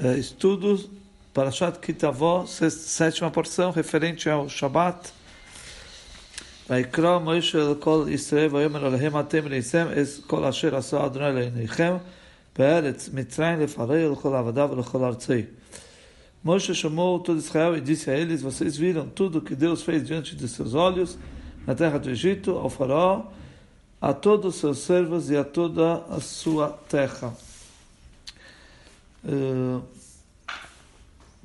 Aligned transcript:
é, 0.00 0.18
estudos 0.18 0.88
para 1.32 1.50
Shat 1.50 1.78
Kitavó, 1.78 2.46
sétima 2.46 3.30
porção, 3.30 3.70
referente 3.70 4.28
ao 4.28 4.48
Shabat. 4.48 5.12
ויקרא 6.70 7.18
מוישה 7.18 7.58
לכל 7.70 8.06
ישראל 8.08 8.48
ויאמר 8.54 8.86
עליהם 8.86 9.20
אתם 9.20 9.48
לעשם 9.48 9.86
את 9.92 10.24
כל 10.26 10.44
אשר 10.44 10.76
עשה 10.76 11.06
אדוני 11.06 11.32
לעיניכם 11.34 11.96
בארץ 12.58 13.10
מצרים 13.12 13.60
לפרעה 13.60 14.08
לכל 14.08 14.34
עבדה 14.34 14.66
ולכל 14.72 15.04
ארצי. 15.04 15.42
Moshe 16.44 16.74
chamou 16.74 17.20
todo 17.20 17.38
Israel 17.38 17.76
e 17.76 17.80
disse 17.80 18.10
a 18.10 18.16
eles: 18.16 18.42
Vocês 18.42 18.76
viram 18.76 19.08
tudo 19.08 19.40
que 19.40 19.54
Deus 19.54 19.82
fez 19.82 20.04
diante 20.04 20.34
de 20.34 20.48
seus 20.48 20.74
olhos 20.74 21.16
na 21.64 21.72
terra 21.72 21.98
do 22.00 22.10
Egito, 22.10 22.50
ao 22.52 22.68
Faraó, 22.68 23.26
a 24.00 24.12
todos 24.12 24.54
os 24.54 24.60
seus 24.60 24.78
servos 24.78 25.30
e 25.30 25.36
a 25.36 25.44
toda 25.44 26.04
a 26.10 26.18
sua 26.20 26.70
terra. 26.88 27.32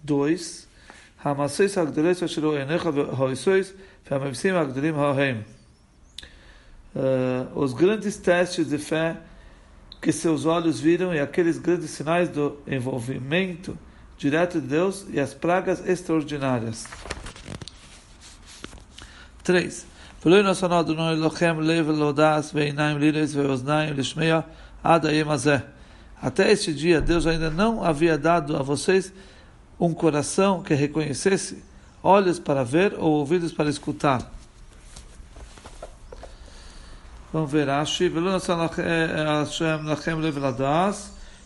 2. 0.04 0.68
Hamaseis 1.24 1.78
Hagdoles 1.78 2.24
Asher 2.24 2.42
Enecha 2.42 2.90
Hoisois 2.90 3.74
Famavsim 4.06 4.56
Hagdolim 4.56 4.94
Hahem. 4.94 5.44
Os 7.56 7.74
grandes 7.74 8.18
testes 8.18 8.68
de 8.68 8.78
fé 8.78 9.18
que 10.02 10.12
seus 10.12 10.46
olhos 10.46 10.80
viram 10.80 11.14
e 11.14 11.20
aqueles 11.20 11.58
grandes 11.58 11.90
sinais 11.92 12.30
do 12.30 12.58
envolvimento 12.68 13.78
direto 14.18 14.62
de 14.62 14.68
Deus 14.68 15.06
e 15.10 15.20
as 15.20 15.34
pragas 15.34 15.88
extraordinárias. 15.88 16.88
3. 19.44 19.86
ולא 20.26 20.52
נשאנו 20.52 20.80
אדוני 20.80 21.10
אלוהיכם 21.10 21.62
לב 21.62 21.90
להודעס 21.90 22.52
ועיניים 22.54 22.98
לירס 22.98 23.36
ואוזניים 23.36 23.94
לשמיע 23.98 24.40
עד 24.84 25.06
היום 25.06 25.30
הזה. 25.30 25.58
Até 26.23 26.53
este 26.53 26.73
dia, 26.73 27.01
Deus 27.01 27.27
ainda 27.27 27.51
não 27.51 27.83
havia 27.83 28.17
dado 28.17 28.57
a 28.57 28.63
vocês 28.63 29.13
um 29.79 29.93
coração 29.93 30.63
que 30.63 30.73
reconhecesse, 30.73 31.65
olhos 32.01 32.39
para 32.39 32.63
ver 32.63 32.95
ou 32.97 33.15
ouvidos 33.15 33.53
para 33.53 33.69
escutar. 33.69 34.31
Vamos 37.33 37.51
ver, 37.51 37.67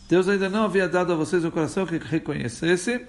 Deus 0.09 0.29
ainda 0.29 0.49
não 0.51 0.65
havia 0.65 0.87
dado 0.87 1.13
a 1.13 1.17
vocês 1.17 1.43
um 1.43 1.51
coração 1.51 1.87
que 1.87 1.97
reconhecesse. 1.97 3.07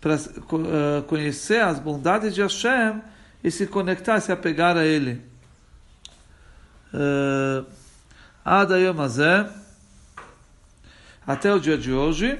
Para 0.00 0.16
uh, 0.16 1.02
conhecer 1.06 1.62
as 1.62 1.78
bondades 1.78 2.34
de 2.34 2.42
Hashem 2.42 3.00
e 3.42 3.50
se 3.50 3.66
conectar, 3.66 4.20
se 4.20 4.30
apegar 4.30 4.76
a 4.76 4.84
Ele. 4.84 5.22
Uh, 6.92 7.64
até 11.26 11.52
o 11.52 11.60
dia 11.60 11.76
de 11.76 11.92
hoje. 11.92 12.38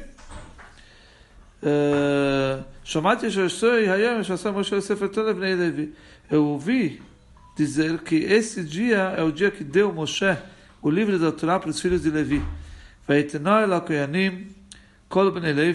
Eu 6.31 6.45
ouvi 6.47 7.03
dizer 7.57 7.99
que 7.99 8.17
esse 8.17 8.65
dia 8.65 9.15
é 9.17 9.23
o 9.23 9.31
dia 9.31 9.51
que 9.51 9.63
deu 9.63 9.93
Moshe 9.93 10.37
o 10.81 10.89
livro 10.89 11.19
da 11.19 11.31
Torá 11.31 11.59
para 11.59 11.69
os 11.69 11.81
filhos 11.81 12.03
de 12.03 12.11
Levi. 12.11 12.43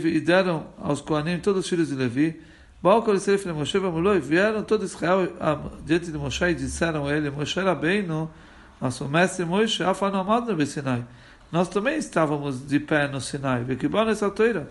E 0.08 0.20
deram 0.20 0.68
aos 0.81 1.02
Koanim 1.02 1.40
todos 1.40 1.66
os 1.66 1.70
filhos 1.70 1.90
de 1.90 1.96
Levi. 1.96 2.42
Vieram 4.22 4.64
todo 4.64 4.86
Israel 4.86 5.31
diante 5.86 6.12
de 6.12 6.18
Moshe 6.18 6.46
e 6.46 6.56
disseram 6.56 7.06
a 7.06 7.16
ele: 7.16 7.30
Moshe 7.30 7.59
Rabbeinu, 7.59 8.31
nosso 8.86 9.08
mestre 9.08 9.44
Moshe, 9.45 9.83
nós 11.52 11.67
também 11.69 11.97
estávamos 11.97 12.67
de 12.67 12.80
pé 12.80 13.08
no 13.08 13.19
Sinai. 13.19 13.64
essa 14.11 14.30
Torá. 14.30 14.67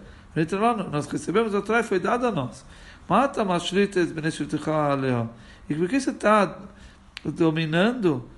Nós 0.90 1.06
recebemos 1.06 1.54
a 1.54 1.60
Torá 1.60 1.80
e 1.80 1.82
foi 1.82 1.98
dada 1.98 2.28
a 2.28 2.32
nós. 2.32 2.64
Mata 3.08 3.44
E 5.68 5.74
por 5.74 5.88
que 5.88 6.00
você 6.00 6.10
está 6.10 6.58
dominando 7.24 8.28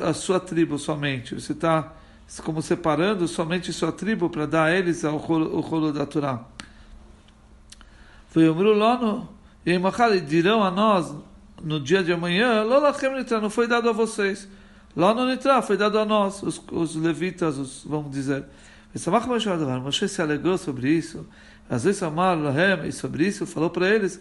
a 0.00 0.12
sua 0.12 0.40
tribo 0.40 0.78
somente? 0.78 1.34
Você 1.34 1.52
está 1.52 1.92
como 2.44 2.60
separando 2.60 3.26
somente 3.28 3.72
sua 3.72 3.92
tribo 3.92 4.28
para 4.28 4.46
dar 4.46 4.64
a 4.64 4.74
eles 4.74 5.04
o 5.04 5.16
rolo 5.16 5.92
da 5.92 6.06
Torá. 6.06 6.44
Foi 8.28 8.48
o 8.48 8.54
Lono, 8.72 9.28
e 9.64 10.20
dirão 10.20 10.62
a 10.62 10.70
nós 10.70 11.14
no 11.62 11.80
dia 11.80 12.02
de 12.02 12.12
amanhã: 12.12 12.62
não 13.40 13.50
foi 13.50 13.66
dado 13.66 13.88
a 13.88 13.92
vocês. 13.92 14.48
Lá 14.96 15.14
no 15.14 15.26
Nitra 15.26 15.62
foi 15.62 15.76
dado 15.76 15.98
a 15.98 16.04
nós, 16.04 16.42
os, 16.42 16.60
os 16.72 16.96
levitas, 16.96 17.58
os, 17.58 17.84
vamos 17.86 18.10
dizer. 18.10 18.44
Moshe 19.82 20.08
se 20.08 20.20
alegrou 20.20 20.58
sobre 20.58 20.90
isso. 20.90 21.26
Vezes 21.70 22.02
Amar 22.02 22.36
Lahem, 22.36 22.88
e 22.88 22.92
sobre 22.92 23.28
isso 23.28 23.46
falou 23.46 23.70
para 23.70 23.88
eles: 23.88 24.20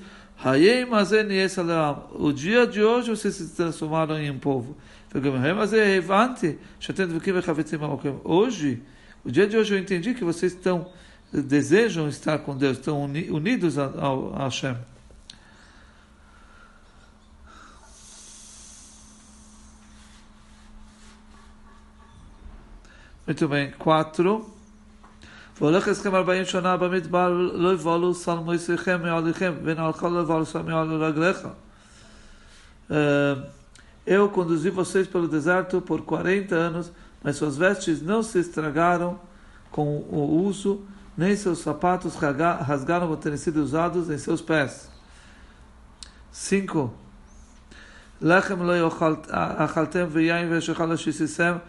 O 2.13 2.31
dia 2.31 2.68
de 2.68 2.84
hoje 2.84 3.09
vocês 3.09 3.34
se 3.34 3.56
transformaram 3.56 4.19
em 4.19 4.30
um 4.30 4.38
povo. 4.38 4.78
Hoje, 8.24 8.84
o 9.25 9.31
dia 9.31 9.47
de 9.47 9.57
hoje 9.57 9.74
eu 9.74 9.80
entendi 9.80 10.13
que 10.13 10.24
vocês 10.24 10.53
estão 10.53 10.88
desejam 11.34 12.07
estar 12.07 12.38
com 12.40 12.56
Deus, 12.56 12.78
estão 12.78 13.03
unidos 13.03 13.80
a, 13.80 13.86
a, 13.86 14.41
a 14.41 14.44
Hashem. 14.46 14.75
Muito 23.29 23.49
bem, 23.49 23.73
quatro. 23.79 24.51
והולך 25.61 25.89
אסכם 25.89 26.15
ארבעים 26.15 26.45
שנה 26.45 26.77
במדבר, 26.77 27.29
לא 27.55 27.73
יבולו 27.73 28.15
סלמויסיכם 28.15 29.03
מעליכם, 29.03 29.55
בין 29.65 29.79
הלכה 29.79 30.09
לא 30.09 30.21
יבולו 30.21 30.47
סלמי 30.47 30.73
רגליך. 31.01 31.47
Eu 34.07 34.29
conduzi 34.29 34.69
vocês 34.69 35.07
pelo 35.07 35.27
deserto 35.27 35.81
por 35.81 36.03
40 36.03 36.55
anos, 36.55 36.93
mas 37.23 37.37
suas 37.37 37.57
vestes 37.57 38.03
não 38.03 38.23
se 38.23 38.39
estragaram 38.39 39.19
com 39.71 40.05
o 40.11 40.45
uso, 40.45 40.83
nem 41.17 41.35
seus 41.35 41.61
sapatos 41.61 42.15
rasgaram 42.15 43.07
por 43.09 43.17
terem 43.17 43.39
sido 43.39 43.62
usados 43.62 44.11
em 44.11 44.19
seus 44.19 44.43
pés. 44.43 44.91
5. 46.31 46.93
Lechem 48.21 48.57
lo 48.57 48.73
achaltem 49.33 50.07
v'yain 50.07 50.51
v'shechal 50.51 50.95
shisisem 50.99 51.61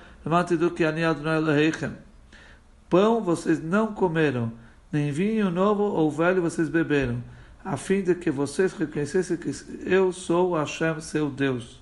Pão 2.89 3.21
vocês 3.21 3.63
não 3.63 3.93
comeram, 3.93 4.51
nem 4.91 5.11
vinho 5.11 5.49
novo 5.49 5.83
ou 5.83 6.09
velho 6.11 6.41
vocês 6.41 6.69
beberam, 6.69 7.23
a 7.63 7.75
fim 7.77 8.01
de 8.01 8.15
que 8.15 8.29
vocês 8.29 8.73
reconhecessem 8.73 9.37
que 9.37 9.51
eu 9.85 10.11
sou 10.11 10.55
Hashem, 10.55 11.01
seu 11.01 11.29
Deus. 11.29 11.81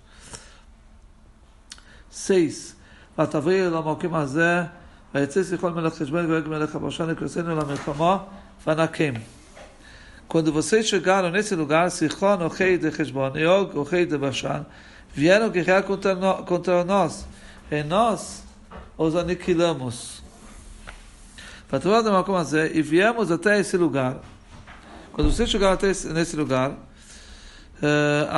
6. 2.09 2.75
ותבואי 3.19 3.67
אל 3.67 3.75
המוקים 3.75 4.13
הזה, 4.13 4.63
ויצא 5.16 5.44
סיחון 5.44 5.73
מלך 5.73 5.94
חשבון 5.94 6.31
ויגע 6.31 6.47
מלך 6.50 6.75
הבשן 6.75 7.09
לקרסנו 7.09 7.56
למלחמה, 7.56 8.17
ונקים. 8.67 9.13
Quando 10.28 10.51
vocês 10.51 10.88
chegaram 10.88 11.29
nesse 11.29 11.53
lugar, 11.56 11.91
Sichon, 11.91 12.44
o 12.44 12.47
rei 12.47 12.78
de 12.78 12.88
Heshbon, 12.88 13.38
e 13.38 13.45
Og, 13.45 13.78
o 13.78 13.84
rei 13.84 14.06
de 14.06 14.17
Bashan, 14.17 14.66
vieram 15.13 15.50
guerrear 15.50 15.84
contra, 15.84 16.16
no, 16.16 16.44
contra 16.44 16.84
nós 16.84 17.28
e 17.70 17.82
nós 17.82 18.44
os 18.96 19.14
aniquilamos. 19.14 20.22
E 22.72 22.82
viemos 22.82 23.30
até 23.30 23.60
esse 23.60 23.76
lugar. 23.76 24.20
Quando 25.12 25.30
vocês 25.30 25.50
chegaram 25.50 25.74
até 25.74 25.90
esse, 25.90 26.08
nesse 26.08 26.34
lugar, 26.36 26.72
eh, 27.82 28.28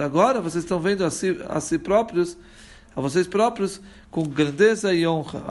agora 0.00 0.40
vocês 0.40 0.64
estão 0.64 0.78
vendo 0.78 1.04
a 1.04 1.10
si, 1.10 1.40
a 1.48 1.60
si 1.60 1.78
próprios, 1.78 2.38
a 2.94 3.00
vocês 3.00 3.26
próprios, 3.26 3.80
com 4.10 4.22
grandeza 4.22 4.94
e 4.94 5.06
honra. 5.06 5.42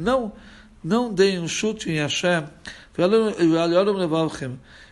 Não, 0.00 0.32
não 0.82 1.12
deem 1.12 1.38
um 1.38 1.48
chute 1.48 1.90
em 1.90 1.98
Hashem. 1.98 2.44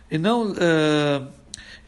E 0.09 0.17
não. 0.17 0.51
Uh, 0.51 1.38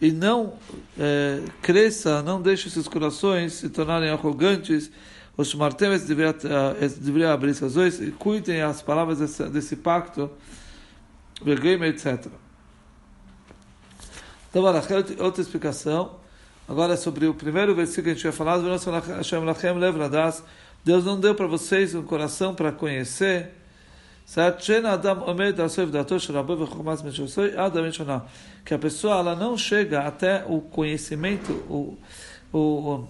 e 0.01 0.11
não 0.11 0.53
é, 0.99 1.43
cresça, 1.61 2.23
não 2.23 2.41
deixe 2.41 2.69
seus 2.69 2.87
corações 2.87 3.53
se 3.53 3.69
tornarem 3.69 4.09
arrogantes. 4.09 4.89
Os 5.37 5.53
martemes 5.53 6.03
deveriam, 6.03 7.31
abrir 7.31 7.53
seus 7.53 7.77
olhos 7.77 8.01
e 8.01 8.11
cuidem 8.11 8.61
as 8.61 8.81
palavras 8.81 9.19
desse, 9.19 9.43
desse 9.49 9.75
pacto, 9.75 10.29
etc. 11.45 12.27
Então, 14.49 14.63
outra 15.19 15.41
explicação. 15.41 16.19
Agora, 16.67 16.97
sobre 16.97 17.27
o 17.27 17.33
primeiro 17.33 17.75
versículo 17.75 18.05
que 18.05 18.09
a 18.09 18.13
gente 18.13 18.21
tinha 18.21 18.33
falado, 18.33 18.63
Deus 20.83 21.05
não 21.05 21.19
deu 21.19 21.35
para 21.35 21.47
vocês 21.47 21.93
um 21.93 22.03
coração 22.03 22.55
para 22.55 22.71
conhecer 22.71 23.60
que 28.63 28.73
a 28.73 28.79
pessoa 28.79 29.15
ela 29.15 29.35
não 29.35 29.57
chega 29.57 30.01
até 30.01 30.45
o 30.47 30.61
conhecimento, 30.61 31.51
o, 31.69 31.97
o, 32.53 33.07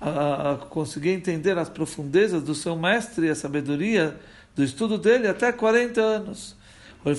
a, 0.00 0.52
a 0.52 0.56
conseguir 0.56 1.10
entender 1.10 1.56
as 1.56 1.68
profundezas 1.68 2.42
do 2.42 2.54
seu 2.54 2.76
mestre 2.76 3.26
e 3.26 3.30
a 3.30 3.34
sabedoria 3.34 4.16
do 4.54 4.62
estudo 4.62 4.98
dele 4.98 5.28
até 5.28 5.52
40 5.52 6.00
anos. 6.00 6.56
Por 7.02 7.12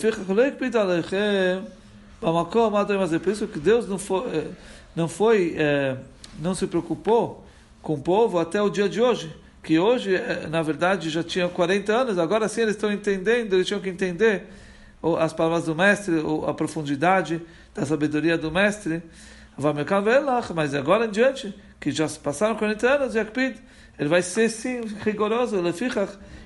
isso 3.31 3.47
que 3.47 3.59
Deus 3.59 3.87
não 3.87 3.97
foi, 3.97 4.27
eh, 4.29 4.47
não 4.95 5.07
foi, 5.07 5.55
eh, 5.57 5.97
não 6.39 6.53
se 6.53 6.67
preocupou 6.67 7.45
com 7.81 7.93
o 7.93 8.01
povo 8.01 8.39
até 8.39 8.61
o 8.61 8.69
dia 8.69 8.89
de 8.89 9.01
hoje, 9.01 9.33
que 9.61 9.77
hoje, 9.77 10.15
eh, 10.15 10.47
na 10.49 10.61
verdade, 10.61 11.09
já 11.09 11.23
tinha 11.23 11.47
40 11.47 11.93
anos, 11.93 12.17
agora 12.17 12.47
sim 12.47 12.61
eles 12.61 12.75
estão 12.75 12.91
entendendo, 12.91 13.53
eles 13.53 13.67
tinham 13.67 13.81
que 13.81 13.89
entender 13.89 14.47
as 15.19 15.33
palavras 15.33 15.65
do 15.65 15.75
mestre, 15.75 16.15
a 16.47 16.53
profundidade 16.53 17.41
da 17.73 17.85
sabedoria 17.85 18.37
do 18.37 18.51
mestre. 18.51 19.01
Mas 20.55 20.73
agora 20.73 21.05
em 21.05 21.09
diante, 21.09 21.53
que 21.79 21.91
já 21.91 22.07
passaram 22.21 22.55
40 22.55 22.87
anos, 22.87 23.15
Yakpid, 23.15 23.57
ele 23.97 24.09
vai 24.09 24.21
ser 24.21 24.49
sim 24.49 24.81
rigoroso, 25.03 25.57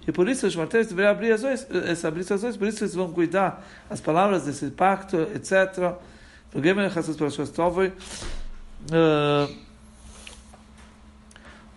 e 0.07 0.11
por 0.11 0.27
isso 0.27 0.45
os 0.47 0.55
martéis 0.55 0.87
deveriam 0.87 1.11
abrir 1.11 1.31
as 1.31 1.43
ois, 1.43 1.67
essa 1.87 2.07
abrir 2.07 2.21
as 2.21 2.43
ois, 2.43 2.57
por 2.57 2.67
isso 2.67 2.83
eles 2.83 2.93
vão 2.93 3.11
cuidar 3.11 3.65
as 3.89 4.01
palavras 4.01 4.45
desse 4.45 4.67
pacto, 4.71 5.17
etc. 5.35 5.95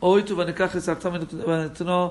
oito, 0.01 0.33
וניקח 0.37 0.75
לסרטם 0.75 1.13
ונתנו 1.47 2.09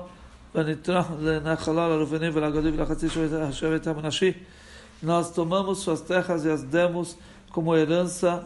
ונתנו 0.55 1.01
לנחלה 1.19 1.89
לרובנים 1.89 2.31
ולגודים 2.35 2.73
ולחצי 2.79 3.07
שבט 3.51 3.87
המנשי. 3.87 4.33
Nós 5.03 5.31
tomamos 5.31 5.79
suas 5.79 5.99
terras 6.01 6.45
e 6.45 6.49
as 6.49 6.61
demos 6.61 7.17
como 7.51 7.75
herança 7.75 8.45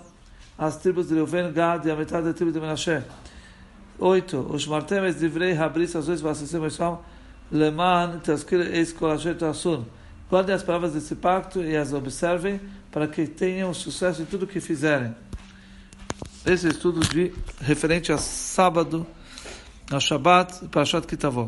as 0.57 0.77
tribos 0.77 1.09
de 1.09 1.15
Reuven, 1.15 1.51
Gad 1.51 1.85
e 1.85 1.91
a 1.91 1.95
metade 1.95 2.27
da 2.27 2.33
tribo 2.33 2.51
de 2.51 2.59
Menashe. 2.59 3.03
8. 3.99 4.47
Os 4.51 4.65
martemes 4.65 5.21
livrei 5.21 5.53
Habris 5.53 5.95
Azois 5.95 6.21
Vassissim 6.21 6.63
Esham 6.65 6.99
Leman 7.51 8.19
Tazkir 8.19 8.61
Eis 8.73 8.93
Kolashet 8.93 9.43
Asun. 9.43 9.85
Guardem 10.29 10.55
as 10.55 10.63
palavras 10.63 10.93
desse 10.93 11.15
pacto 11.15 11.61
e 11.61 11.75
as 11.75 11.93
observem 11.93 12.59
para 12.91 13.07
que 13.07 13.27
tenham 13.27 13.73
sucesso 13.73 14.21
em 14.21 14.25
tudo 14.25 14.47
que 14.47 14.59
fizerem. 14.59 15.13
Esse 16.45 16.67
é 16.67 16.69
estudo 16.69 17.01
de 17.01 17.33
referente 17.59 18.11
a 18.11 18.17
sábado, 18.17 19.05
השבת, 19.92 20.64
פרשת 20.70 21.06
כי 21.06 21.16
תבוא. 21.16 21.46